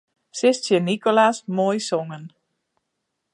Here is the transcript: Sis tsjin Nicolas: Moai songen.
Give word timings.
Sis 0.37 0.57
tsjin 0.61 0.85
Nicolas: 0.91 1.37
Moai 1.57 1.79
songen. 1.89 2.25